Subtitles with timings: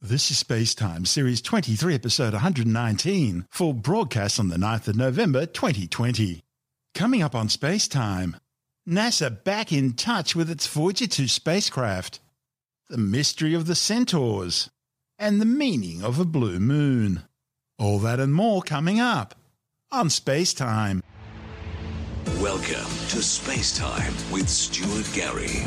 [0.00, 5.44] This is Space Time, Series 23, Episode 119, for broadcast on the 9th of November
[5.44, 6.44] 2020.
[6.94, 8.36] Coming up on Space Time,
[8.88, 12.20] NASA back in touch with its Voyager 2 spacecraft,
[12.88, 14.70] the mystery of the Centaurs,
[15.18, 17.24] and the meaning of a blue moon.
[17.76, 19.34] All that and more coming up
[19.90, 21.02] on Space Time.
[22.40, 25.66] Welcome to Space Time with Stuart Gary.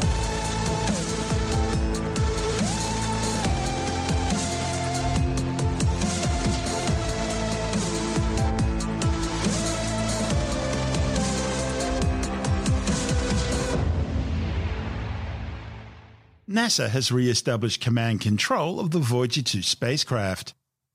[16.52, 20.54] NASA has re established command control of the Voyager 2 spacecraft.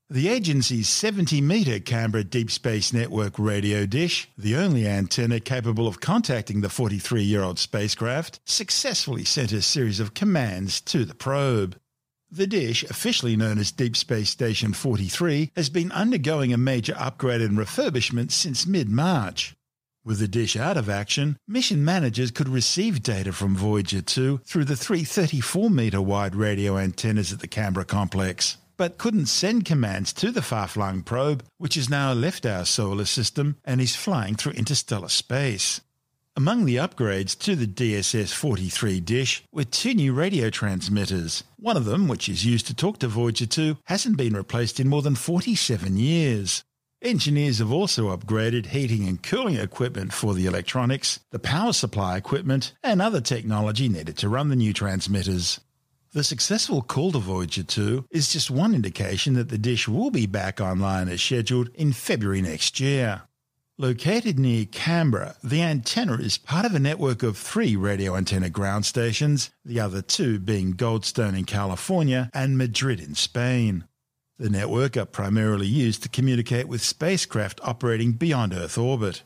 [0.09, 6.01] The agency's 70 metre Canberra Deep Space Network radio dish, the only antenna capable of
[6.01, 11.77] contacting the 43 year old spacecraft, successfully sent a series of commands to the probe.
[12.31, 17.41] The dish, officially known as Deep Space Station 43, has been undergoing a major upgrade
[17.41, 19.57] and refurbishment since mid March.
[20.07, 24.67] With the dish out of action, mission managers could receive data from Voyager 2 through
[24.67, 30.13] the three 34 metre wide radio antennas at the Canberra complex, but couldn't send commands
[30.13, 34.37] to the far flung probe, which has now left our solar system and is flying
[34.37, 35.81] through interstellar space.
[36.37, 41.43] Among the upgrades to the DSS 43 dish were two new radio transmitters.
[41.57, 44.89] One of them, which is used to talk to Voyager 2, hasn't been replaced in
[44.89, 46.63] more than 47 years.
[47.07, 52.75] Engineers have also upgraded heating and cooling equipment for the electronics, the power supply equipment,
[52.83, 55.61] and other technology needed to run the new transmitters.
[56.15, 60.27] The successful call to Voyager 2 is just one indication that the dish will be
[60.27, 63.23] back online as scheduled in February next year.
[63.79, 68.85] Located near Canberra, the antenna is part of a network of three radio antenna ground
[68.85, 73.85] stations, the other two being Goldstone in California and Madrid in Spain.
[74.39, 79.23] The network are primarily used to communicate with spacecraft operating beyond Earth orbit.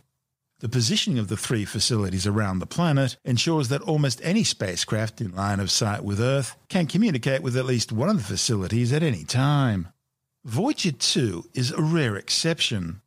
[0.60, 5.34] The positioning of the three facilities around the planet ensures that almost any spacecraft in
[5.34, 9.02] line of sight with Earth can communicate with at least one of the facilities at
[9.02, 9.88] any time.
[10.44, 13.02] Voyager 2 is a rare exception.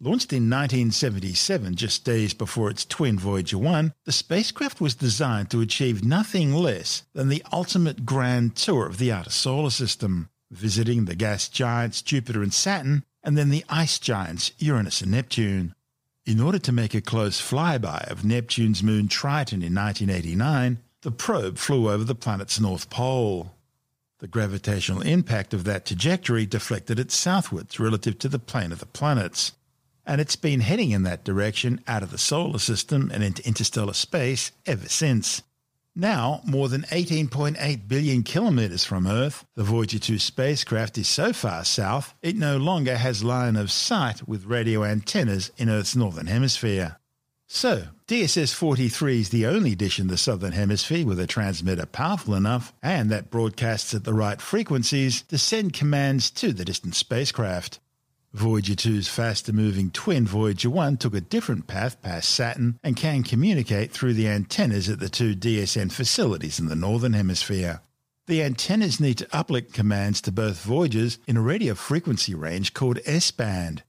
[0.00, 5.60] Launched in 1977, just days before its twin Voyager 1, the spacecraft was designed to
[5.60, 11.14] achieve nothing less than the ultimate grand tour of the outer solar system visiting the
[11.14, 15.74] gas giants Jupiter and Saturn, and then the ice giants Uranus and Neptune.
[16.26, 21.58] In order to make a close flyby of Neptune's moon Triton in 1989, the probe
[21.58, 23.52] flew over the planet's north pole.
[24.20, 28.86] The gravitational impact of that trajectory deflected it southwards relative to the plane of the
[28.86, 29.52] planets,
[30.06, 33.92] and it's been heading in that direction out of the solar system and into interstellar
[33.92, 35.42] space ever since.
[35.96, 41.64] Now, more than 18.8 billion kilometres from Earth, the Voyager 2 spacecraft is so far
[41.64, 46.96] south it no longer has line of sight with radio antennas in Earth's northern hemisphere.
[47.46, 52.34] So, DSS 43 is the only dish in the southern hemisphere with a transmitter powerful
[52.34, 57.78] enough and that broadcasts at the right frequencies to send commands to the distant spacecraft.
[58.34, 63.22] Voyager 2's faster moving twin Voyager 1 took a different path past Saturn and can
[63.22, 67.80] communicate through the antennas at the two DSN facilities in the Northern Hemisphere.
[68.26, 72.98] The antennas need to uplink commands to both Voyagers in a radio frequency range called
[73.06, 73.84] S band,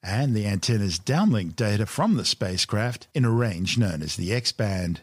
[0.00, 4.52] and the antennas downlink data from the spacecraft in a range known as the X
[4.52, 5.02] band.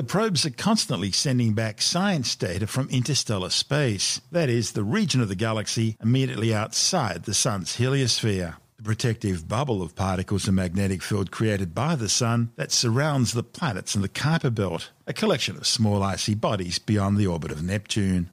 [0.00, 5.20] The probes are constantly sending back science data from interstellar space, that is, the region
[5.20, 11.02] of the galaxy immediately outside the Sun's heliosphere, the protective bubble of particles and magnetic
[11.02, 15.58] field created by the Sun that surrounds the planets in the Kuiper Belt, a collection
[15.58, 18.30] of small icy bodies beyond the orbit of Neptune.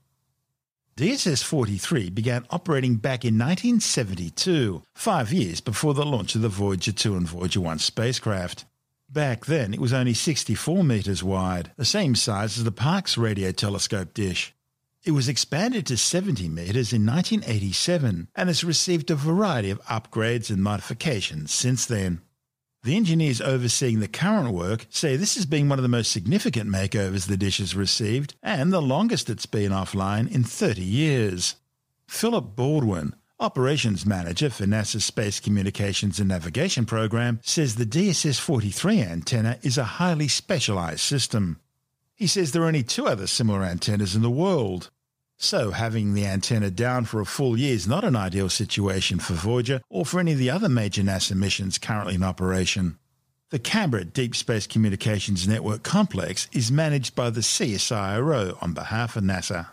[0.96, 6.94] DSS 43 began operating back in 1972, five years before the launch of the Voyager
[6.94, 8.64] 2 and Voyager 1 spacecraft.
[9.10, 13.54] Back then, it was only 64 metres wide, the same size as the Parkes radio
[13.54, 14.54] telescope dish.
[15.06, 20.50] It was expanded to 70 metres in 1987 and has received a variety of upgrades
[20.50, 22.20] and modifications since then.
[22.84, 26.70] The engineers overseeing the current work say this has been one of the most significant
[26.70, 31.56] makeovers the dish has received and the longest it's been offline in 30 years.
[32.08, 39.00] Philip Baldwin, Operations Manager for NASA's Space Communications and Navigation Program says the DSS 43
[39.00, 41.60] antenna is a highly specialized system.
[42.16, 44.90] He says there are only two other similar antennas in the world.
[45.38, 49.34] So, having the antenna down for a full year is not an ideal situation for
[49.34, 52.98] Voyager or for any of the other major NASA missions currently in operation.
[53.52, 59.24] The Canberra Deep Space Communications Network Complex is managed by the CSIRO on behalf of
[59.24, 59.68] NASA.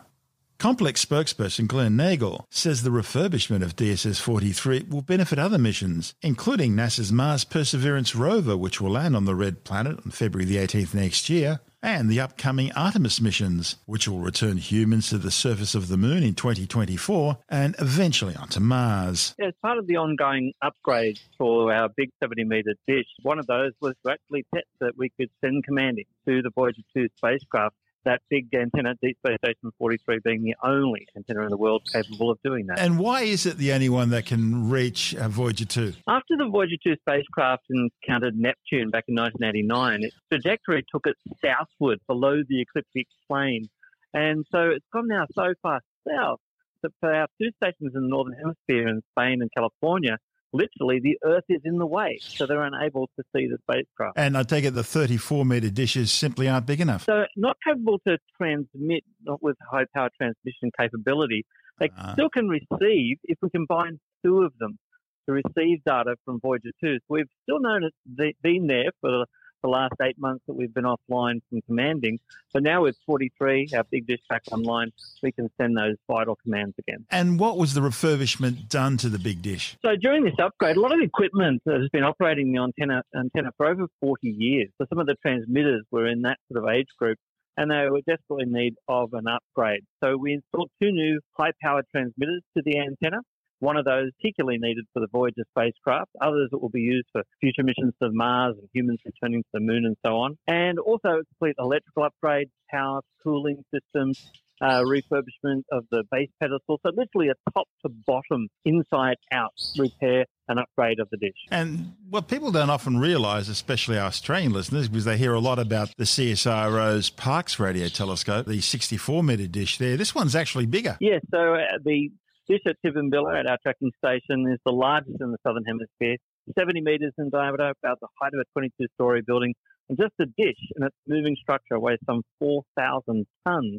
[0.58, 6.72] Complex spokesperson Glenn Nagle says the refurbishment of DSS 43 will benefit other missions, including
[6.72, 10.94] NASA's Mars Perseverance rover, which will land on the Red Planet on February the 18th
[10.94, 15.88] next year, and the upcoming Artemis missions, which will return humans to the surface of
[15.88, 19.34] the Moon in 2024 and eventually onto Mars.
[19.38, 23.72] As part of the ongoing upgrades for our big 70 metre dish, one of those
[23.82, 27.74] was to actually test that we could send commanding to the Voyager 2 spacecraft
[28.04, 32.30] that big antenna, Deep Space Station 43 being the only antenna in the world capable
[32.30, 32.78] of doing that.
[32.78, 35.94] And why is it the only one that can reach uh, Voyager 2?
[36.08, 41.98] After the Voyager 2 spacecraft encountered Neptune back in 1989, its trajectory took it southward
[42.06, 43.68] below the ecliptic plane.
[44.12, 46.40] And so it's gone now so far south
[46.82, 50.18] that for our two stations in the Northern Hemisphere in Spain and California,
[50.54, 54.16] literally the Earth is in the way, so they're unable to see the spacecraft.
[54.16, 57.04] And I take it the 34 metre dishes simply aren't big enough.
[57.04, 61.44] So not capable to transmit, not with high power transmission capability.
[61.78, 62.14] They uh.
[62.14, 64.78] still can receive if we combine two of them
[65.26, 66.94] to receive data from Voyager 2.
[66.94, 69.24] So we've still known it's been there for
[69.64, 72.20] the last eight months that we've been offline from commanding.
[72.52, 76.74] But now with 43, our big dish back online, we can send those vital commands
[76.78, 77.06] again.
[77.10, 79.76] And what was the refurbishment done to the big dish?
[79.82, 83.52] So during this upgrade, a lot of equipment that has been operating the antenna, antenna
[83.56, 84.68] for over 40 years.
[84.78, 87.18] So some of the transmitters were in that sort of age group
[87.56, 89.84] and they were desperately in need of an upgrade.
[90.02, 93.20] So we installed two new high powered transmitters to the antenna.
[93.64, 97.22] One of those particularly needed for the Voyager spacecraft, others that will be used for
[97.40, 100.36] future missions to Mars and humans returning to the moon and so on.
[100.46, 104.30] And also complete electrical upgrades, power, cooling systems,
[104.60, 106.78] uh, refurbishment of the base pedestal.
[106.84, 111.32] So literally a top to bottom, inside out repair and upgrade of the dish.
[111.50, 115.58] And what people don't often realise, especially our Australian listeners, because they hear a lot
[115.58, 119.96] about the CSIRO's Parkes radio telescope, the 64 metre dish there.
[119.96, 120.98] This one's actually bigger.
[121.00, 122.10] Yeah, so uh, the
[122.48, 126.16] this at Tidbinbilla at our tracking station is the largest in the southern hemisphere,
[126.58, 129.54] 70 metres in diameter, about the height of a 22 story building.
[129.88, 133.78] And just the dish and its moving structure weighs some 4,000 tonnes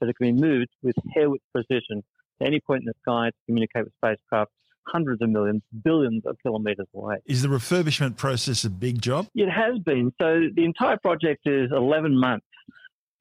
[0.00, 2.02] that it can be moved with hair width precision
[2.40, 4.50] to any point in the sky to communicate with spacecraft
[4.86, 7.16] hundreds of millions, billions of kilometres away.
[7.26, 9.28] Is the refurbishment process a big job?
[9.34, 10.12] It has been.
[10.20, 12.46] So the entire project is 11 months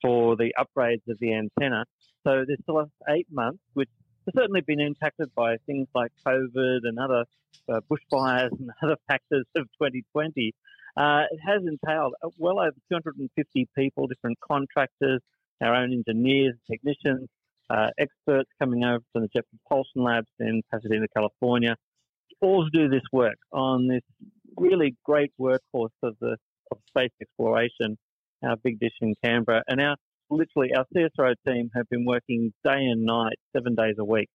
[0.02, 1.86] for the upgrades of the antenna.
[2.26, 3.90] So there's still eight months, which
[4.36, 7.26] certainly been impacted by things like COVID and other
[7.70, 10.54] uh, bushfires and other factors of 2020.
[10.96, 15.22] Uh, it has entailed uh, well over 250 people, different contractors,
[15.62, 17.28] our own engineers, technicians,
[17.70, 21.76] uh, experts coming over from the Jet Propulsion Labs in Pasadena, California,
[22.42, 24.02] all to do this work on this
[24.58, 26.38] really great workhorse of the
[26.72, 27.98] of space exploration,
[28.44, 29.96] our big dish in Canberra, and our
[30.36, 34.30] literally our CSIRO team have been working day and night, seven days a week,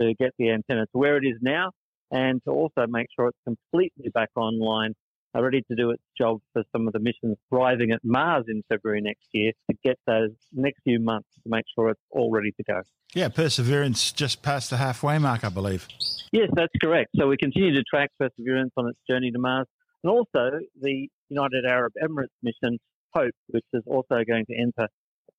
[0.00, 1.70] to get the antenna to where it is now,
[2.10, 4.94] and to also make sure it's completely back online,
[5.36, 8.62] uh, ready to do its job for some of the missions arriving at Mars in
[8.68, 9.52] February next year.
[9.70, 12.82] To get those next few months to make sure it's all ready to go.
[13.14, 15.86] Yeah, Perseverance just passed the halfway mark, I believe.
[16.32, 17.10] Yes, that's correct.
[17.16, 19.66] So we continue to track Perseverance on its journey to Mars,
[20.02, 22.78] and also the United Arab Emirates mission
[23.14, 24.88] Hope, which is also going to enter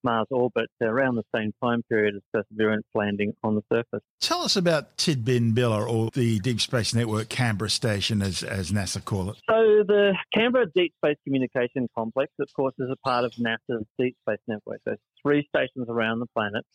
[0.03, 4.03] Mars orbit around the same time period as Perseverance landing on the surface.
[4.21, 9.31] Tell us about Tidbinbilla, or the Deep Space Network Canberra station, as, as NASA call
[9.31, 9.37] it.
[9.49, 14.15] So, the Canberra Deep Space Communication Complex, of course, is a part of NASA's Deep
[14.27, 14.79] Space Network.
[14.85, 16.65] There's three stations around the planet,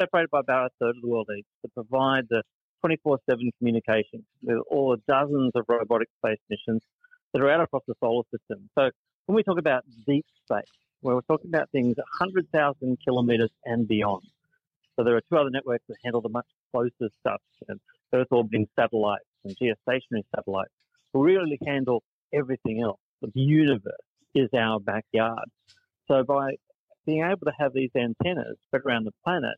[0.00, 2.42] separated by about a third of the world each, that provide the
[2.80, 6.82] 24 7 communication with all the dozens of robotic space missions
[7.32, 8.68] that are out across the solar system.
[8.78, 8.90] So,
[9.26, 10.64] when we talk about deep space,
[11.02, 14.22] where we're talking about things 100,000 kilometres and beyond.
[14.96, 17.80] So there are two other networks that handle the much closer stuff, and
[18.14, 20.72] Earth orbiting satellites and geostationary satellites,
[21.12, 23.00] who really handle everything else.
[23.20, 23.92] The universe
[24.34, 25.48] is our backyard.
[26.08, 26.56] So by
[27.06, 29.56] being able to have these antennas spread around the planet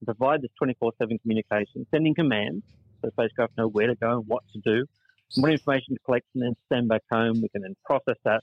[0.00, 2.64] and provide this 24-7 communication, sending commands
[3.02, 4.86] so spacecraft know where to go and what to do,
[5.34, 7.40] and what information to collect and then send back home.
[7.42, 8.42] We can then process that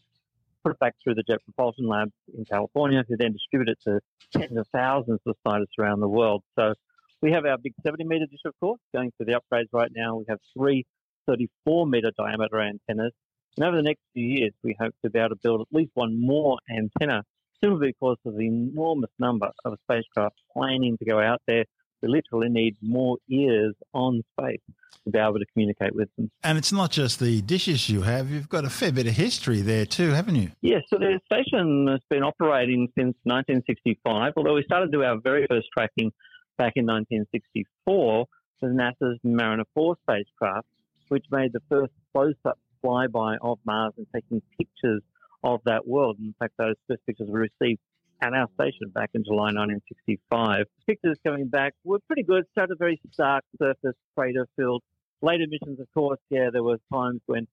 [0.64, 4.00] put it back through the Jet Propulsion Lab in California, who then distribute it to
[4.32, 6.44] tens of thousands of scientists around the world.
[6.58, 6.74] So
[7.22, 10.16] we have our big 70 meter dish, of course, going through the upgrades right now.
[10.16, 10.86] We have three
[11.28, 13.14] 34 meter diameter antennas.
[13.58, 15.92] And over the next few years, we hope to be able to build at least
[15.94, 17.24] one more antenna,
[17.64, 21.66] simply because of the enormous number of spacecraft planning to go out there
[22.04, 24.60] we literally need more ears on space
[25.06, 26.30] to be able to communicate with them.
[26.44, 29.62] And it's not just the dishes you have, you've got a fair bit of history
[29.62, 30.52] there too, haven't you?
[30.62, 35.18] Yes, so the station has been operating since 1965, although we started to do our
[35.18, 36.12] very first tracking
[36.58, 38.26] back in 1964
[38.62, 40.68] was NASA's Mariner 4 spacecraft,
[41.10, 45.02] which made the first close-up flyby of Mars and taking pictures
[45.44, 46.18] of that world.
[46.20, 47.82] In fact, those first pictures were received
[48.22, 50.66] at our station back in July 1965.
[50.88, 52.46] Pictures coming back were pretty good.
[52.58, 54.84] A very stark surface, crater filled.
[55.22, 57.48] Later missions, of course, yeah, there were times when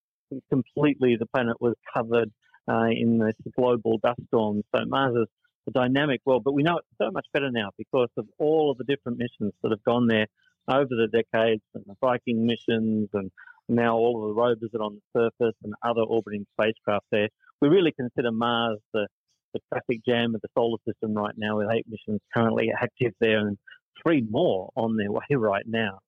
[0.51, 2.31] completely the planet was covered
[2.69, 4.63] uh, in this global dust storm.
[4.75, 5.29] So Mars is
[5.69, 8.79] a dynamic world, but we know it so much better now because of all of
[8.79, 10.27] the different missions that have gone there
[10.69, 13.31] over the decades and the Viking missions and
[13.69, 17.29] now all of the rovers that are on the surface and other orbiting spacecraft there.
[17.61, 19.07] We really consider Mars the,
[19.53, 23.47] the traffic jam of the solar system right now with eight missions currently active there
[23.47, 23.59] and
[24.03, 25.99] three more on their way right now.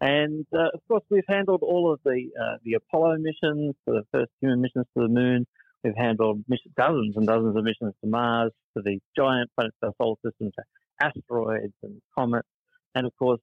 [0.00, 4.30] And uh, of course, we've handled all of the uh, the Apollo missions, the first
[4.40, 5.46] human missions to the moon.
[5.84, 9.88] We've handled mission, dozens and dozens of missions to Mars, to the giant planets of
[9.88, 10.64] our solar system, to
[11.02, 12.48] asteroids and comets,
[12.94, 13.40] and of course,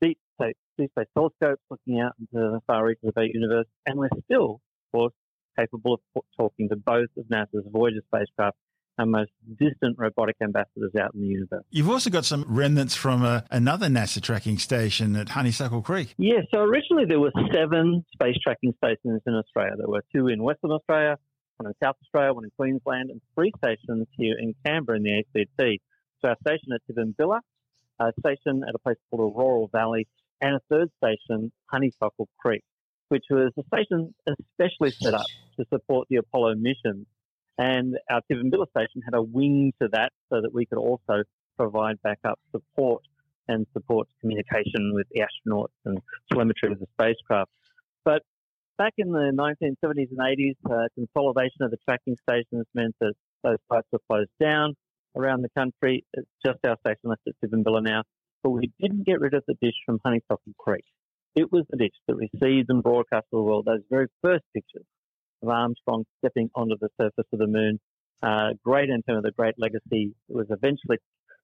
[0.00, 3.66] deep space, deep space telescopes looking out into the far reaches of our universe.
[3.86, 4.60] And we're still,
[4.92, 5.14] of course,
[5.58, 8.56] capable of talking to both of NASA's Voyager spacecraft
[8.98, 11.64] our most distant robotic ambassadors out in the universe.
[11.70, 16.14] You've also got some remnants from uh, another NASA tracking station at Honeysuckle Creek.
[16.18, 19.76] Yeah, so originally there were seven space tracking stations in Australia.
[19.78, 21.16] There were two in Western Australia,
[21.56, 25.18] one in South Australia, one in Queensland, and three stations here in Canberra in the
[25.18, 25.80] ACT.
[26.20, 27.40] So our station at Tidbinbilla,
[27.98, 30.06] a station at a place called Orroral Valley,
[30.40, 32.62] and a third station, Honeysuckle Creek,
[33.08, 37.06] which was a station especially set up to support the Apollo missions.
[37.58, 41.22] And our Tidbinbilla station had a wing to that so that we could also
[41.58, 43.02] provide backup support
[43.48, 45.98] and support communication with the astronauts and
[46.30, 47.50] telemetry of the spacecraft.
[48.04, 48.22] But
[48.78, 53.58] back in the 1970s and 80s, uh, consolidation of the tracking stations meant that those
[53.70, 54.74] sites were closed down
[55.16, 56.04] around the country.
[56.14, 58.02] It's just our station left at Tidbinbilla now.
[58.42, 60.84] But we didn't get rid of the dish from Honeysuckle Creek.
[61.34, 64.84] It was the dish that received and broadcast to the world those very first pictures
[65.42, 67.80] of Armstrong stepping onto the surface of the moon.
[68.22, 70.14] Uh, great of the great legacy.
[70.28, 70.98] It was eventually,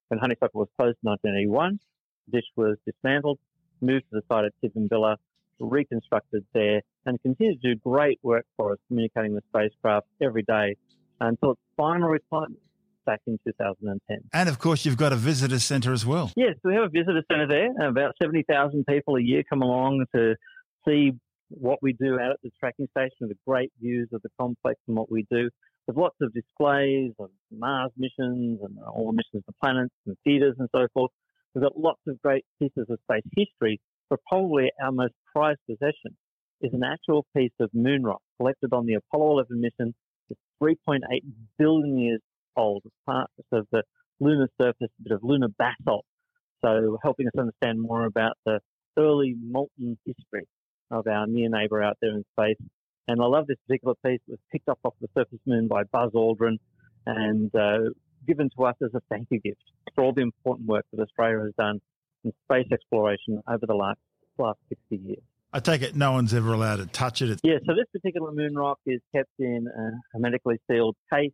[0.07, 1.79] when Honeysuckle was closed in 1981,
[2.27, 3.37] the dish was dismantled,
[3.81, 5.17] moved to the site at Tidbinbilla,
[5.59, 10.75] reconstructed there, and continued to do great work for us, communicating with spacecraft every day
[11.19, 12.59] until its final retirement
[13.05, 14.17] back in 2010.
[14.33, 16.31] And of course, you've got a visitor centre as well.
[16.35, 17.89] Yes, we have a visitor centre there.
[17.89, 20.35] About 70,000 people a year come along to
[20.87, 21.11] see
[21.49, 24.97] what we do out at the tracking station, the great views of the complex and
[24.97, 25.49] what we do.
[25.87, 30.55] There's lots of displays of Mars missions and all the missions to planets and theatres
[30.59, 31.11] and so forth.
[31.53, 33.79] We've got lots of great pieces of space history
[34.09, 36.17] but probably our most prized possession
[36.61, 39.93] is an actual piece of moon rock collected on the Apollo 11 mission.
[40.29, 40.99] It's 3.8
[41.57, 42.21] billion years
[42.57, 42.81] old.
[42.85, 43.83] It's part of the
[44.19, 46.05] lunar surface, a bit of lunar basalt.
[46.63, 48.59] So helping us understand more about the
[48.97, 50.45] early molten history
[50.91, 52.57] of our near neighbor out there in space.
[53.07, 54.21] And I love this particular piece.
[54.27, 56.57] It was picked up off the surface moon by Buzz Aldrin
[57.05, 57.89] and uh,
[58.27, 59.63] given to us as a thank you gift
[59.95, 61.79] for all the important work that Australia has done
[62.23, 63.99] in space exploration over the last,
[64.37, 65.23] last 60 years.
[65.51, 67.39] I take it no one's ever allowed to touch it.
[67.43, 71.31] Yeah, so this particular moon rock is kept in a hermetically sealed case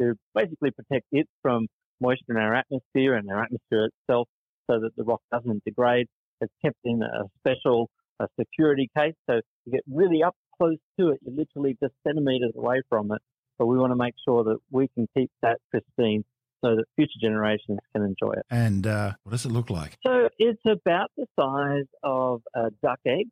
[0.00, 1.68] to basically protect it from
[2.00, 4.28] moisture in our atmosphere and our atmosphere itself
[4.68, 6.08] so that the rock doesn't degrade.
[6.40, 7.88] It's kept in a special
[8.22, 11.20] a security case, so you get really up close to it.
[11.22, 13.20] You're literally just centimeters away from it.
[13.58, 16.24] But we want to make sure that we can keep that pristine
[16.64, 18.46] so that future generations can enjoy it.
[18.50, 19.98] And uh, what does it look like?
[20.06, 23.26] So it's about the size of a duck egg,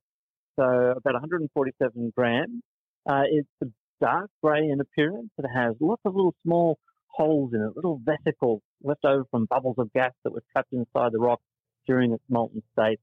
[0.58, 2.62] so about 147 grams.
[3.08, 3.66] Uh, it's a
[4.00, 5.30] dark grey in appearance.
[5.38, 6.78] It has lots of little small
[7.08, 11.12] holes in it, little vesicles left over from bubbles of gas that were trapped inside
[11.12, 11.40] the rock
[11.86, 13.00] during its molten state.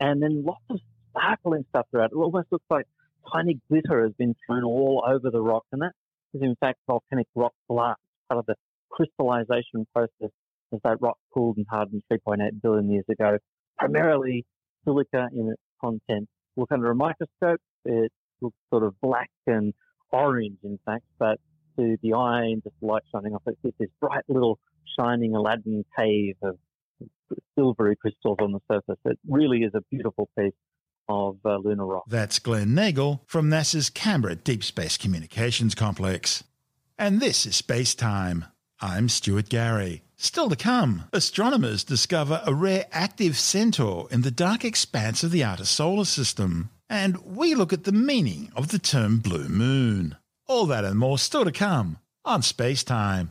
[0.00, 0.80] And then lots of
[1.10, 2.10] sparkling stuff throughout.
[2.12, 2.86] It almost looks like
[3.32, 5.64] tiny glitter has been thrown all over the rock.
[5.72, 5.92] And that
[6.34, 8.54] is in fact volcanic rock blast, part of the
[8.90, 10.30] crystallization process
[10.72, 13.38] as that rock cooled and hardened 3.8 billion years ago.
[13.78, 14.44] Primarily
[14.84, 16.28] silica in its content.
[16.56, 19.72] Look under a microscope, it looks sort of black and
[20.12, 21.38] orange, in fact, but
[21.78, 24.58] to the eye and just light shining off it, it's this bright little
[24.98, 26.56] shining Aladdin cave of
[27.56, 28.98] silvery crystals on the surface.
[29.04, 30.52] It really is a beautiful piece
[31.10, 32.04] of uh, lunar rock.
[32.06, 36.44] That's Glenn Nagle from NASA's Canberra Deep Space Communications Complex.
[36.96, 38.44] And this is Space Time.
[38.80, 40.02] I'm Stuart Gary.
[40.16, 45.42] Still to come, astronomers discover a rare active centaur in the dark expanse of the
[45.42, 46.70] outer solar system.
[46.88, 50.16] And we look at the meaning of the term blue moon.
[50.46, 53.28] All that and more still to come on Space Time.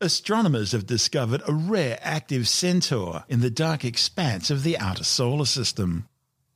[0.00, 5.46] Astronomers have discovered a rare active centaur in the dark expanse of the outer solar
[5.46, 6.08] system.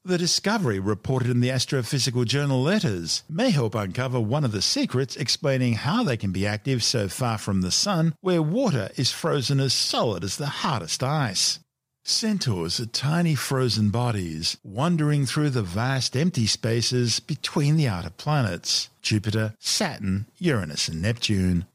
[0.05, 5.17] The discovery, reported in the astrophysical journal Letters, may help uncover one of the secrets
[5.17, 9.61] explaining how they can be active so far from the Sun, where water is frozen
[9.61, 11.61] as solid as the hardest ice.
[12.05, 18.89] Centaurs are tiny frozen bodies wandering through the vast empty spaces between the outer planets
[19.03, 21.67] Jupiter, Saturn, Uranus, and Neptune.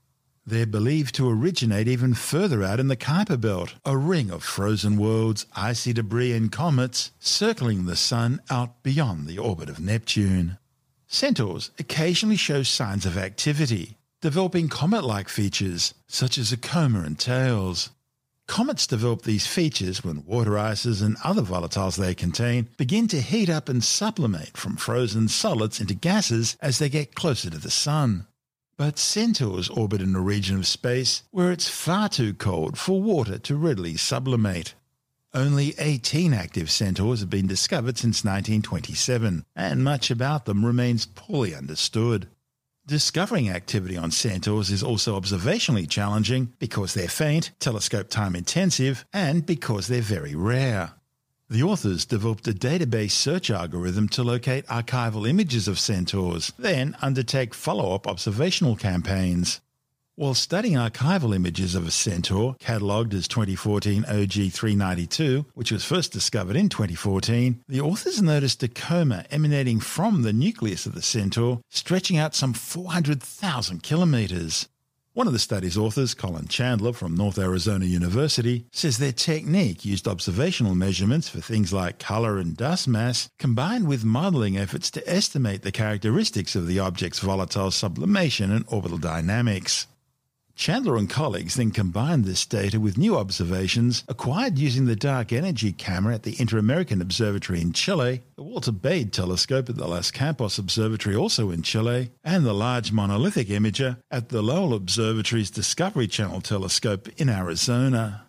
[0.50, 4.96] They're believed to originate even further out in the Kuiper Belt, a ring of frozen
[4.96, 10.58] worlds, icy debris, and comets circling the Sun out beyond the orbit of Neptune.
[11.06, 17.20] Centaurs occasionally show signs of activity, developing comet like features such as a coma and
[17.20, 17.90] tails.
[18.48, 23.50] Comets develop these features when water ices and other volatiles they contain begin to heat
[23.50, 28.26] up and sublimate from frozen solids into gases as they get closer to the Sun.
[28.78, 33.40] But centaurs orbit in a region of space where it's far too cold for water
[33.40, 34.76] to readily sublimate.
[35.34, 41.56] Only 18 active centaurs have been discovered since 1927, and much about them remains poorly
[41.56, 42.28] understood.
[42.86, 49.44] Discovering activity on centaurs is also observationally challenging because they're faint, telescope time intensive, and
[49.44, 50.94] because they're very rare.
[51.50, 57.54] The authors developed a database search algorithm to locate archival images of centaurs, then undertake
[57.54, 59.62] follow up observational campaigns.
[60.16, 66.12] While studying archival images of a centaur, catalogued as 2014 OG 392, which was first
[66.12, 71.62] discovered in 2014, the authors noticed a coma emanating from the nucleus of the centaur,
[71.70, 74.68] stretching out some 400,000 kilometres.
[75.18, 80.08] One of the study's authors, Colin Chandler from North Arizona University, says their technique used
[80.08, 85.64] observational measurements for things like colour and dust mass, combined with modelling efforts to estimate
[85.64, 89.88] the characteristics of the object's volatile sublimation and orbital dynamics.
[90.58, 95.72] Chandler and colleagues then combined this data with new observations acquired using the dark energy
[95.72, 100.10] camera at the Inter American Observatory in Chile, the Walter Baade telescope at the Las
[100.10, 106.08] Campanas Observatory also in Chile, and the Large Monolithic Imager at the Lowell Observatory's Discovery
[106.08, 108.26] Channel telescope in Arizona.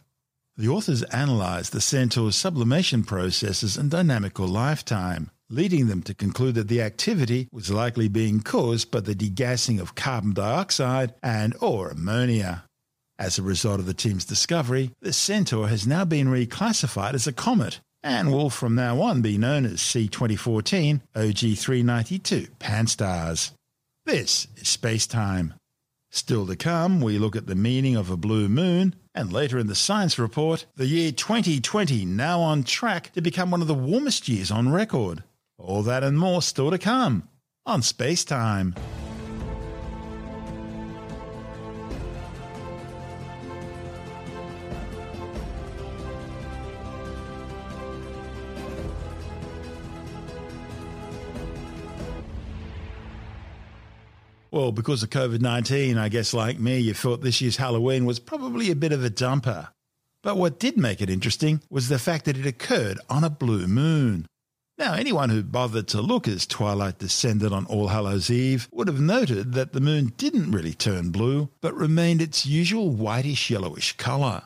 [0.59, 6.69] The authors analysed the Centaur's sublimation processes and dynamical lifetime, leading them to conclude that
[6.69, 12.65] the activity was likely being caused by the degassing of carbon dioxide and or ammonia.
[13.19, 17.33] As a result of the team's discovery, the Centaur has now been reclassified as a
[17.33, 23.53] comet and will from now on be known as C2014 OG392 Pan-STARRS.
[24.05, 25.55] This is Space Time.
[26.11, 29.67] Still to come, we look at the meaning of a blue moon, and later in
[29.67, 34.29] the science report, the year 2020 now on track to become one of the warmest
[34.29, 35.23] years on record.
[35.59, 37.29] All that and more still to come
[37.67, 38.75] on Space Time.
[54.51, 58.19] Well, because of COVID 19, I guess like me, you thought this year's Halloween was
[58.19, 59.69] probably a bit of a dumper.
[60.23, 63.67] But what did make it interesting was the fact that it occurred on a blue
[63.67, 64.27] moon.
[64.79, 69.01] Now, anyone who bothered to look as twilight descended on All Hallows Eve would have
[69.01, 74.45] noted that the moon didn't really turn blue, but remained its usual whitish yellowish colour.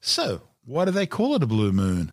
[0.00, 2.10] So, why do they call it a blue moon?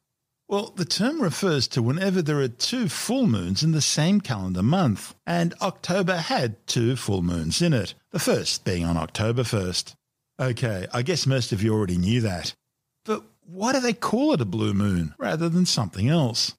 [0.48, 4.62] Well, the term refers to whenever there are two full moons in the same calendar
[4.62, 9.96] month, and October had two full moons in it, the first being on October 1st.
[10.40, 12.54] Okay, I guess most of you already knew that.
[13.06, 16.54] But why do they call it a blue moon rather than something else?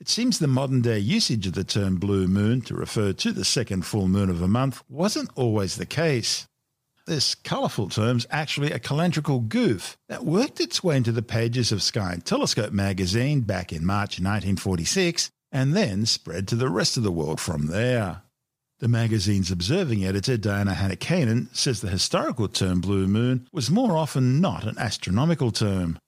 [0.00, 3.44] It seems the modern day usage of the term blue moon to refer to the
[3.44, 6.46] second full moon of a month wasn't always the case.
[7.06, 11.82] This colourful term's actually a calendrical goof that worked its way into the pages of
[11.82, 17.02] Sky and Telescope magazine back in March 1946 and then spread to the rest of
[17.02, 18.22] the world from there.
[18.78, 24.40] The magazine's observing editor, Diana Hannikainen, says the historical term blue moon was more often
[24.40, 25.98] not an astronomical term.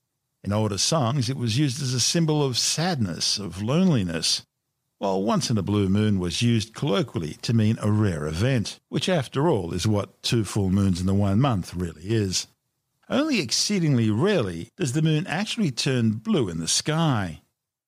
[0.43, 4.43] In older songs, it was used as a symbol of sadness, of loneliness,
[4.99, 9.09] while once in a blue moon was used colloquially to mean a rare event, which
[9.09, 12.47] after all is what two full moons in the one month really is.
[13.09, 17.43] Only exceedingly rarely does the moon actually turn blue in the sky.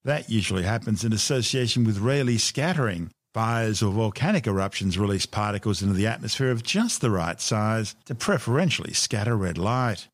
[0.05, 3.11] That usually happens in association with Rayleigh scattering.
[3.33, 8.15] Fires or volcanic eruptions release particles into the atmosphere of just the right size to
[8.15, 10.09] preferentially scatter red light.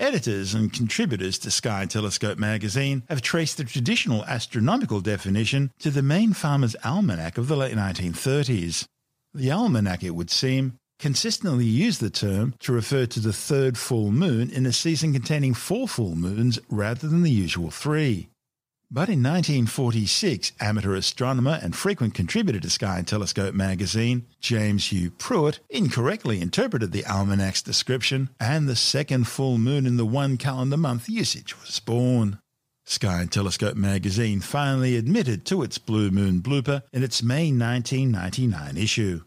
[0.00, 6.02] Editors and contributors to Sky Telescope magazine have traced the traditional astronomical definition to the
[6.02, 8.86] Maine Farmer's Almanac of the late 1930s.
[9.34, 14.10] The almanac, it would seem, consistently used the term to refer to the third full
[14.10, 18.30] moon in a season containing four full moons rather than the usual three.
[18.92, 25.12] But in 1946, amateur astronomer and frequent contributor to Sky and Telescope magazine, James Hugh
[25.12, 30.76] Pruett, incorrectly interpreted the almanac's description, and the second full moon in the one calendar
[30.76, 32.40] month usage was born.
[32.84, 38.76] Sky and Telescope magazine finally admitted to its Blue Moon blooper in its May 1999
[38.76, 39.20] issue.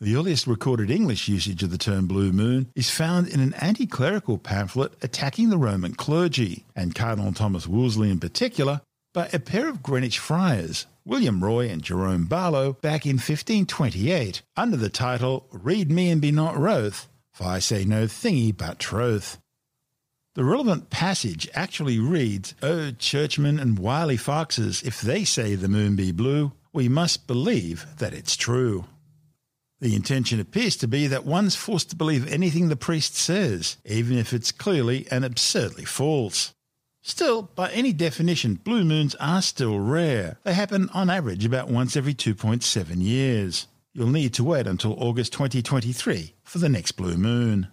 [0.00, 3.86] The earliest recorded English usage of the term blue moon is found in an anti
[3.86, 8.80] clerical pamphlet attacking the Roman clergy, and Cardinal Thomas Wolsey in particular,
[9.16, 14.76] by a pair of Greenwich friars, William Roy and Jerome Barlow, back in 1528, under
[14.76, 19.38] the title Read Me and Be Not Wroth, for I say no thingy but troth.
[20.34, 25.96] The relevant passage actually reads, O churchmen and wily foxes, if they say the moon
[25.96, 28.84] be blue, we must believe that it's true.
[29.80, 34.18] The intention appears to be that one's forced to believe anything the priest says, even
[34.18, 36.52] if it's clearly and absurdly false.
[37.08, 40.40] Still, by any definition, blue moons are still rare.
[40.42, 43.68] They happen on average about once every 2.7 years.
[43.94, 47.68] You'll need to wait until August 2023 for the next blue moon.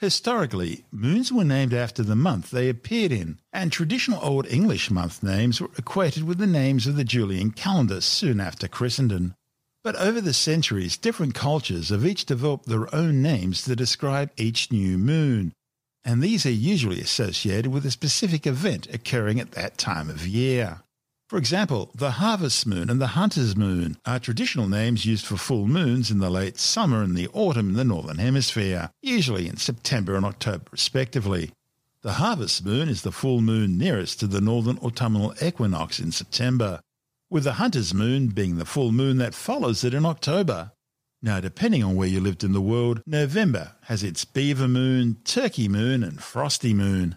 [0.00, 5.22] Historically, moons were named after the month they appeared in, and traditional Old English month
[5.22, 9.36] names were equated with the names of the Julian calendar soon after Christendom.
[9.84, 14.72] But over the centuries, different cultures have each developed their own names to describe each
[14.72, 15.52] new moon,
[16.04, 20.82] and these are usually associated with a specific event occurring at that time of year.
[21.28, 25.66] For example, the harvest moon and the hunter's moon are traditional names used for full
[25.66, 30.16] moons in the late summer and the autumn in the northern hemisphere, usually in September
[30.16, 31.50] and October respectively.
[32.02, 36.80] The harvest moon is the full moon nearest to the northern autumnal equinox in September,
[37.30, 40.72] with the hunter's moon being the full moon that follows it in October.
[41.24, 45.70] Now, depending on where you lived in the world, November has its beaver moon, turkey
[45.70, 47.16] moon, and frosty moon.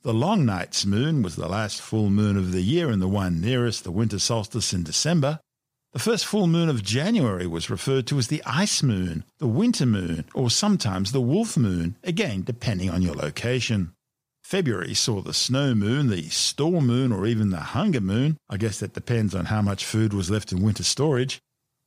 [0.00, 3.42] The long night's moon was the last full moon of the year and the one
[3.42, 5.38] nearest the winter solstice in December.
[5.92, 9.84] The first full moon of January was referred to as the ice moon, the winter
[9.84, 13.92] moon, or sometimes the wolf moon, again depending on your location.
[14.42, 18.38] February saw the snow moon, the storm moon, or even the hunger moon.
[18.48, 21.42] I guess that depends on how much food was left in winter storage.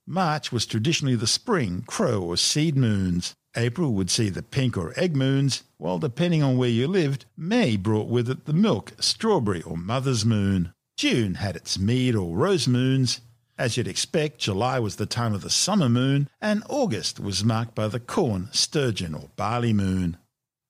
[0.08, 3.34] March was traditionally the spring, crow, or seed moons.
[3.58, 7.76] April would see the pink or egg moons, while depending on where you lived, May
[7.76, 10.74] brought with it the milk, strawberry, or mother's moon.
[10.96, 13.22] June had its mead or rose moons.
[13.58, 17.74] As you'd expect, July was the time of the summer moon, and August was marked
[17.74, 20.18] by the corn, sturgeon, or barley moon.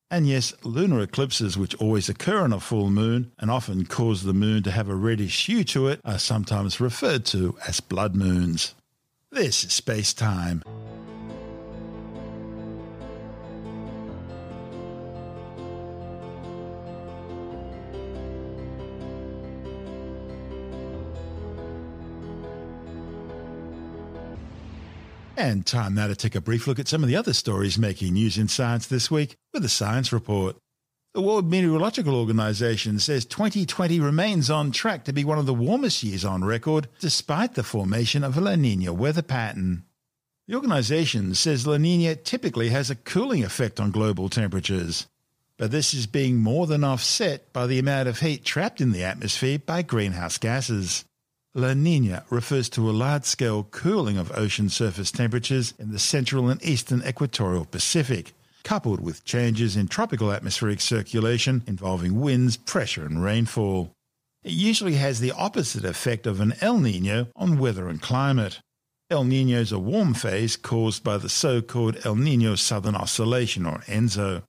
[0.10, 4.34] And yes, lunar eclipses, which always occur on a full moon and often cause the
[4.34, 8.76] moon to have a reddish hue to it, are sometimes referred to as blood moons.
[9.36, 10.63] This is Space Time.
[25.36, 28.13] And time now to take a brief look at some of the other stories making
[28.13, 30.56] news in science this week with a science report.
[31.15, 36.04] The World Meteorological Organization says 2020 remains on track to be one of the warmest
[36.04, 39.86] years on record, despite the formation of a La Nina weather pattern.
[40.49, 45.08] The organization says La Nina typically has a cooling effect on global temperatures,
[45.58, 49.06] but this is being more than offset by the amount of heat trapped in the
[49.06, 51.06] atmosphere by greenhouse gases.
[51.54, 56.49] La Nina refers to a large scale cooling of ocean surface temperatures in the central
[56.49, 58.34] and eastern equatorial Pacific
[58.65, 63.93] coupled with changes in tropical atmospheric circulation involving winds, pressure, and rainfall.
[64.43, 68.60] It usually has the opposite effect of an El Nino on weather and climate.
[69.10, 73.65] El Nino is a warm phase caused by the so called El Nino Southern Oscillation,
[73.65, 74.43] or ENSO.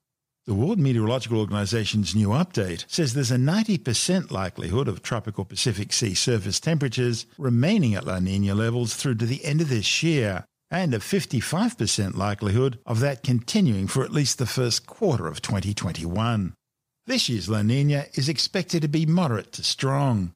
[0.47, 6.13] The World Meteorological Organization's new update says there's a 90% likelihood of tropical Pacific Sea
[6.13, 10.93] surface temperatures remaining at La Nina levels through to the end of this year, and
[10.93, 16.53] a 55% likelihood of that continuing for at least the first quarter of 2021.
[17.05, 20.33] This year's La Nina is expected to be moderate to strong.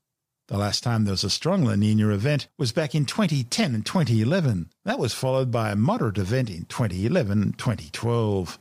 [0.47, 3.85] The last time there was a strong La Nina event was back in 2010 and
[3.85, 4.69] 2011.
[4.85, 8.59] That was followed by a moderate event in 2011 and 2012.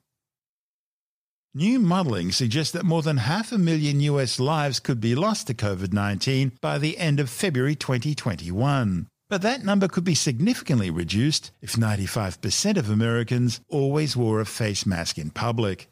[1.53, 5.55] New modelling suggests that more than half a million US lives could be lost to
[5.55, 9.09] COVID 19 by the end of February 2021.
[9.31, 14.85] But that number could be significantly reduced if 95% of Americans always wore a face
[14.85, 15.89] mask in public.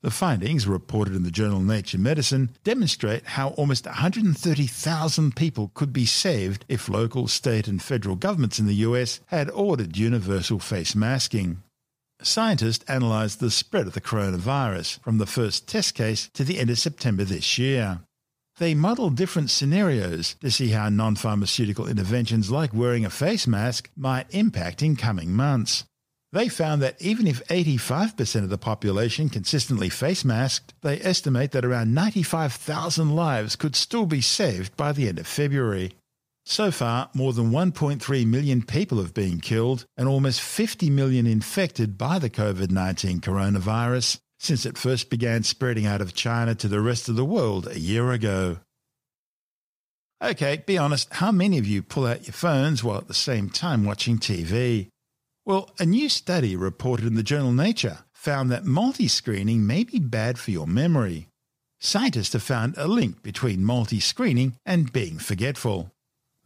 [0.00, 6.06] The findings, reported in the journal Nature Medicine, demonstrate how almost 130,000 people could be
[6.06, 11.62] saved if local, state, and federal governments in the US had ordered universal face masking.
[12.22, 16.70] Scientists analysed the spread of the coronavirus from the first test case to the end
[16.70, 18.00] of September this year.
[18.58, 23.88] They modelled different scenarios to see how non pharmaceutical interventions like wearing a face mask
[23.96, 25.84] might impact in coming months.
[26.32, 31.64] They found that even if 85% of the population consistently face masked, they estimate that
[31.64, 35.92] around 95,000 lives could still be saved by the end of February.
[36.44, 41.96] So far, more than 1.3 million people have been killed and almost 50 million infected
[41.96, 46.80] by the COVID 19 coronavirus since it first began spreading out of China to the
[46.80, 48.58] rest of the world a year ago.
[50.22, 53.50] Okay, be honest, how many of you pull out your phones while at the same
[53.50, 54.88] time watching TV?
[55.46, 59.98] Well, a new study reported in the journal Nature found that multi screening may be
[59.98, 61.28] bad for your memory.
[61.80, 65.92] Scientists have found a link between multi screening and being forgetful.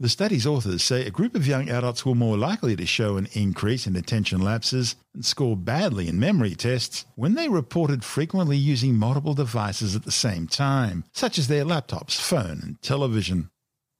[0.03, 3.29] The study's authors say a group of young adults were more likely to show an
[3.35, 8.97] increase in attention lapses and score badly in memory tests when they reported frequently using
[8.97, 13.49] multiple devices at the same time, such as their laptops, phone, and television.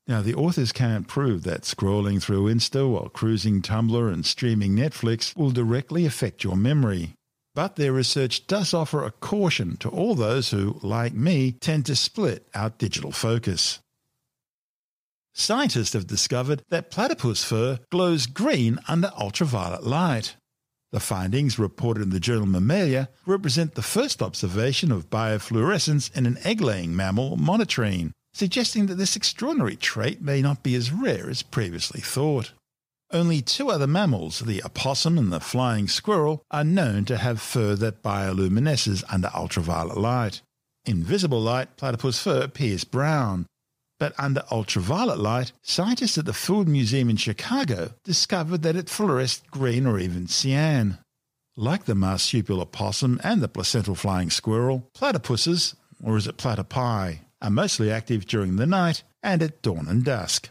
[0.09, 5.37] Now, the authors can't prove that scrolling through Insta while cruising Tumblr and streaming Netflix
[5.37, 7.15] will directly affect your memory.
[7.55, 11.95] But their research does offer a caution to all those who, like me, tend to
[11.95, 13.79] split our digital focus.
[15.35, 20.37] Scientists have discovered that platypus fur glows green under ultraviolet light.
[20.93, 26.37] The findings, reported in the journal Mammalia, represent the first observation of biofluorescence in an
[26.45, 31.43] egg laying mammal, monotreme, suggesting that this extraordinary trait may not be as rare as
[31.43, 32.53] previously thought.
[33.11, 37.75] Only two other mammals, the opossum and the flying squirrel, are known to have fur
[37.77, 40.43] that bioluminesces under ultraviolet light.
[40.85, 43.47] In visible light, platypus fur appears brown.
[44.03, 49.49] But under ultraviolet light, scientists at the Field Museum in Chicago discovered that it fluoresced
[49.53, 50.99] green or even cyan.
[51.57, 57.51] Like the marsupial opossum and the placental flying squirrel, platypuses, or is it platypi, are
[57.51, 60.49] mostly active during the night and at dawn and dusk.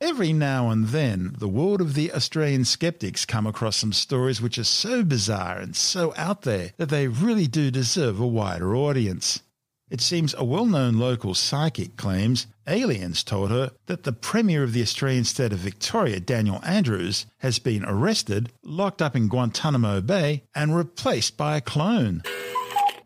[0.00, 4.58] Every now and then, the world of the Australian skeptics come across some stories which
[4.58, 9.40] are so bizarre and so out there that they really do deserve a wider audience.
[9.90, 14.72] It seems a well known local psychic claims aliens told her that the Premier of
[14.72, 20.44] the Australian state of Victoria, Daniel Andrews, has been arrested, locked up in Guantanamo Bay,
[20.54, 22.22] and replaced by a clone.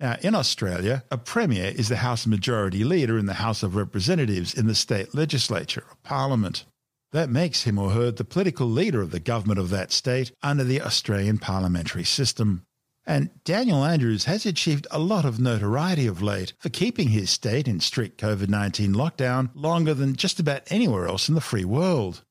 [0.01, 4.53] Now, in Australia, a Premier is the House Majority Leader in the House of Representatives
[4.53, 6.65] in the state legislature or parliament.
[7.13, 10.65] That makes him or her the political leader of the government of that state under
[10.65, 12.65] the Australian parliamentary system.
[13.07, 17.67] And Daniel Andrews has achieved a lot of notoriety of late for keeping his state
[17.67, 22.23] in strict COVID 19 lockdown longer than just about anywhere else in the free world.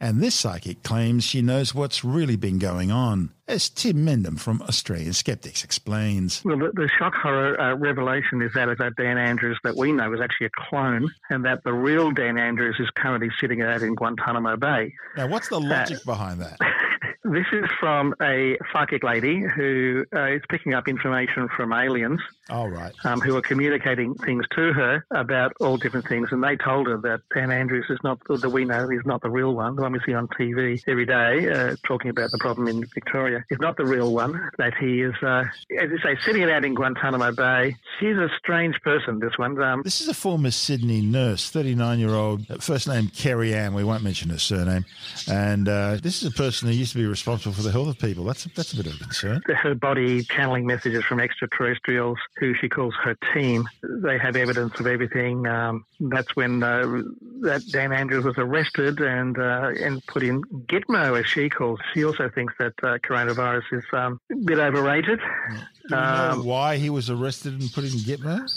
[0.00, 4.62] And this psychic claims she knows what's really been going on, as Tim Mendham from
[4.62, 6.40] Australian Skeptics explains.
[6.44, 9.90] Well, the, the shock horror uh, revelation is that of that Dan Andrews that we
[9.90, 13.82] know is actually a clone, and that the real Dan Andrews is currently sitting out
[13.82, 14.94] in Guantanamo Bay.
[15.16, 16.58] Now, what's the logic uh, behind that?
[17.30, 22.20] This is from a psychic lady who uh, is picking up information from aliens.
[22.48, 22.94] Oh, right.
[23.04, 26.28] Um, who are communicating things to her about all different things.
[26.32, 29.28] And they told her that Dan Andrews is not, that we know is not the
[29.28, 32.66] real one, the one we see on TV every day, uh, talking about the problem
[32.66, 35.44] in Victoria, is not the real one, that he is, uh,
[35.78, 37.76] as you say, sitting out in Guantanamo Bay.
[38.00, 39.60] She's a strange person, this one.
[39.60, 43.74] Um, this is a former Sydney nurse, 39 year old, uh, first name Kerry Ann,
[43.74, 44.86] we won't mention her surname.
[45.30, 47.98] And uh, this is a person who used to be responsible for the health of
[47.98, 48.24] people.
[48.24, 49.42] That's a, that's a bit of a concern.
[49.46, 53.68] Her body channeling messages from extraterrestrials, who she calls her team.
[53.82, 55.46] They have evidence of everything.
[55.46, 57.02] Um, that's when uh,
[57.40, 61.80] that Dan Andrews was arrested and uh, and put in Gitmo, as she calls.
[61.92, 65.18] She also thinks that uh, coronavirus is um, a bit overrated.
[65.18, 68.48] Do you know um, why he was arrested and put in Gitmo?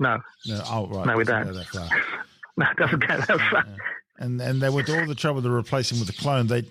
[0.00, 0.18] No.
[0.46, 0.62] No.
[0.66, 1.06] Oh, right.
[1.06, 1.44] No, we don't.
[1.44, 1.88] Go that far.
[2.56, 3.64] no, it doesn't go that far.
[3.66, 3.76] Yeah
[4.18, 6.46] and and they went to all the trouble to replace him with a clone.
[6.46, 6.62] They,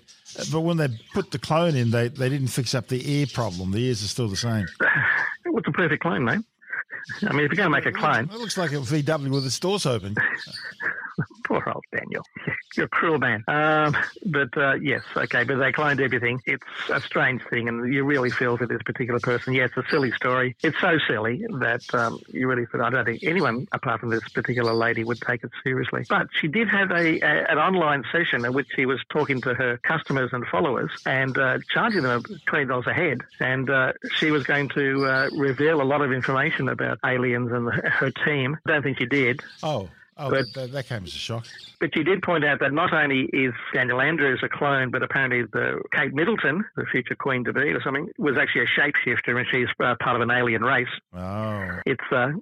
[0.50, 3.72] but when they put the clone in, they they didn't fix up the ear problem.
[3.72, 4.66] The ears are still the same.
[5.46, 6.40] What's a perfect clone, mate?
[7.22, 9.44] I mean, if you're going to make a clone, it looks like a VW with
[9.44, 10.14] its doors open.
[11.44, 12.24] Poor old Daniel.
[12.76, 13.44] You're a cruel man.
[13.48, 13.96] Um,
[14.26, 16.40] but uh, yes, okay, but they cloned everything.
[16.46, 19.54] It's a strange thing, and you really feel for this particular person.
[19.54, 20.56] Yeah, it's a silly story.
[20.62, 22.82] It's so silly that um, you really feel.
[22.82, 26.04] I don't think anyone apart from this particular lady would take it seriously.
[26.08, 29.54] But she did have a, a an online session in which she was talking to
[29.54, 34.30] her customers and followers and uh, charging them twenty dollars a head, and uh, she
[34.30, 38.56] was going to uh, reveal a lot of information about aliens and her team.
[38.66, 39.42] I don't think she did.
[39.62, 39.88] Oh.
[40.16, 41.46] Oh, But- that, that came as a shock.
[41.80, 45.42] But you did point out that not only is Daniel Andrews a clone, but apparently
[45.42, 49.46] the Kate Middleton, the future queen to be or something, was actually a shapeshifter and
[49.50, 50.86] she's uh, part of an alien race.
[51.12, 51.80] Oh.
[51.86, 52.32] It's uh,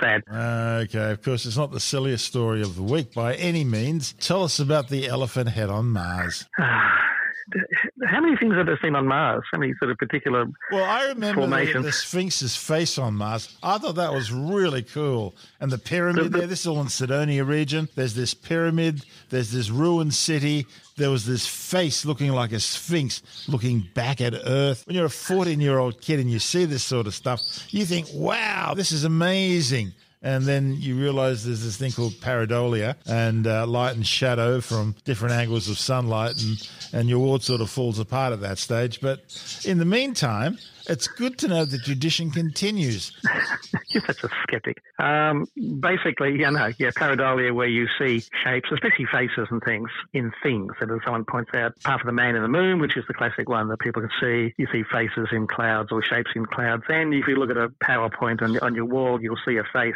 [0.00, 0.22] sad.
[0.30, 4.12] Okay, of course, it's not the silliest story of the week by any means.
[4.20, 6.44] Tell us about the elephant head on Mars.
[8.06, 9.44] How many things have they seen on Mars?
[9.52, 10.46] How many sort of particular?
[10.72, 13.56] Well, I remember the, the Sphinx's face on Mars.
[13.62, 15.34] I thought that was really cool.
[15.60, 17.88] And the pyramid The- the- there, this is all in Cydonia region.
[17.94, 20.66] There's this pyramid, there's this ruined city.
[20.96, 24.84] There was this face looking like a sphinx looking back at Earth.
[24.86, 27.84] When you're a 14 year old kid and you see this sort of stuff, you
[27.84, 29.92] think, wow, this is amazing.
[30.22, 34.96] And then you realize there's this thing called pareidolia and uh, light and shadow from
[35.04, 39.00] different angles of sunlight, and, and your world sort of falls apart at that stage.
[39.00, 39.20] But
[39.64, 43.12] in the meantime, it's good to know the tradition continues.
[43.88, 44.82] You're such a skeptic.
[44.98, 45.46] Um,
[45.80, 50.72] basically, you know, yeah, pareidolia, where you see shapes, especially faces and things, in things.
[50.80, 53.14] And as someone points out, apart from the man in the moon, which is the
[53.14, 56.84] classic one that people can see, you see faces in clouds or shapes in clouds.
[56.88, 59.94] And if you look at a PowerPoint on, on your wall, you'll see a face.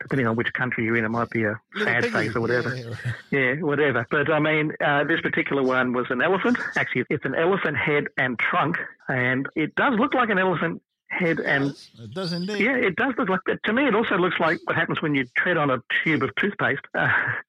[0.00, 2.74] Depending on which country you're in, it might be a sad face or whatever.
[2.74, 2.94] Yeah.
[3.30, 4.06] Yeah, whatever.
[4.10, 6.58] But I mean, uh, this particular one was an elephant.
[6.76, 8.76] Actually, it's an elephant head and trunk,
[9.08, 10.82] and it does look like an elephant
[11.14, 12.58] head and It does indeed.
[12.60, 13.62] yeah, it does look like that.
[13.64, 16.30] To me, it also looks like what happens when you tread on a tube of
[16.36, 16.82] toothpaste.
[16.94, 17.08] Uh,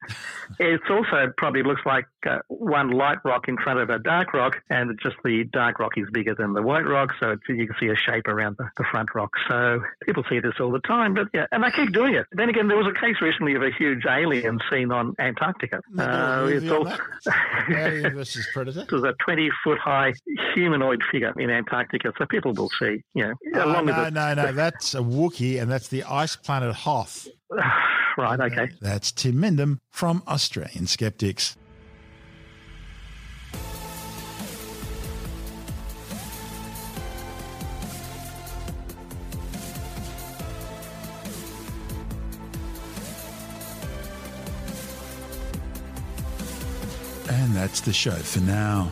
[0.59, 4.57] it's also probably looks like uh, one light rock in front of a dark rock,
[4.69, 7.75] and just the dark rock is bigger than the white rock, so it's, you can
[7.79, 9.31] see a shape around the, the front rock.
[9.47, 12.25] So people see this all the time, but yeah, and they keep doing it.
[12.31, 15.81] Then again, there was a case recently of a huge alien seen on Antarctica.
[15.97, 16.97] Uh, it's also?
[17.69, 18.81] Alien versus Predator.
[18.81, 20.13] it was a 20 foot high
[20.53, 24.51] humanoid figure in Antarctica, so people will see, you know, Along no, with no, no,
[24.51, 27.27] that's a Wookiee, and that's the ice planet Hoth.
[28.17, 28.69] right, okay.
[28.81, 31.55] That's Tim Mendham from Australian Skeptics.
[47.29, 48.91] And that's the show for now.